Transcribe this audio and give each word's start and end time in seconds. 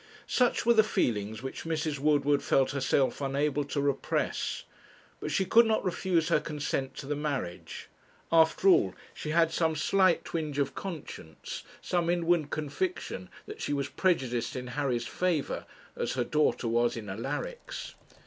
Such 0.25 0.65
were 0.65 0.73
the 0.73 0.81
feelings 0.83 1.43
which 1.43 1.63
Mrs. 1.63 1.99
Woodward 1.99 2.41
felt 2.41 2.71
herself 2.71 3.21
unable 3.21 3.63
to 3.65 3.79
repress; 3.79 4.63
but 5.19 5.29
she 5.29 5.45
could 5.45 5.67
not 5.67 5.85
refuse 5.85 6.29
her 6.29 6.39
consent 6.39 6.95
to 6.95 7.05
the 7.05 7.15
marriage. 7.15 7.87
After 8.31 8.67
all, 8.67 8.95
she 9.13 9.29
had 9.29 9.51
some 9.51 9.75
slight 9.75 10.25
twinge 10.25 10.57
of 10.57 10.73
conscience, 10.73 11.61
some 11.83 12.09
inward 12.09 12.49
conviction 12.49 13.29
that 13.45 13.61
she 13.61 13.73
was 13.73 13.89
prejudiced 13.89 14.55
in 14.55 14.65
Harry's 14.73 15.05
favour, 15.05 15.67
as 15.95 16.13
her 16.13 16.23
daughter 16.23 16.67
was 16.67 16.97
in 16.97 17.07
Alaric's. 17.07 17.93